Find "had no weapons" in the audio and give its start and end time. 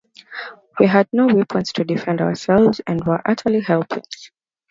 0.87-1.71